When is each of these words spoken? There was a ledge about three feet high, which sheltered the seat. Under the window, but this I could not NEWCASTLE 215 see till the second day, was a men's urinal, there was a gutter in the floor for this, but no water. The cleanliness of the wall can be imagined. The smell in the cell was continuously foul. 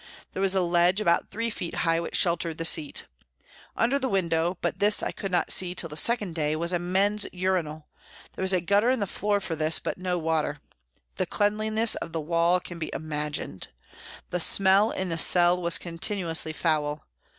There 0.33 0.41
was 0.41 0.55
a 0.55 0.61
ledge 0.61 0.99
about 0.99 1.29
three 1.29 1.51
feet 1.51 1.75
high, 1.85 1.99
which 1.99 2.15
sheltered 2.15 2.57
the 2.57 2.65
seat. 2.65 3.05
Under 3.77 3.99
the 3.99 4.09
window, 4.09 4.57
but 4.59 4.79
this 4.79 5.03
I 5.03 5.11
could 5.11 5.31
not 5.31 5.49
NEWCASTLE 5.49 5.59
215 5.59 5.69
see 5.69 5.75
till 5.75 5.89
the 5.89 5.95
second 5.95 6.33
day, 6.33 6.55
was 6.55 6.71
a 6.73 6.79
men's 6.79 7.27
urinal, 7.31 7.85
there 8.33 8.41
was 8.41 8.51
a 8.51 8.61
gutter 8.61 8.89
in 8.89 8.99
the 8.99 9.05
floor 9.05 9.39
for 9.39 9.55
this, 9.55 9.77
but 9.77 9.99
no 9.99 10.17
water. 10.17 10.59
The 11.17 11.27
cleanliness 11.27 11.93
of 11.93 12.13
the 12.13 12.19
wall 12.19 12.59
can 12.59 12.79
be 12.79 12.89
imagined. 12.95 13.67
The 14.31 14.39
smell 14.39 14.89
in 14.89 15.09
the 15.09 15.19
cell 15.19 15.61
was 15.61 15.77
continuously 15.77 16.51
foul. 16.51 17.05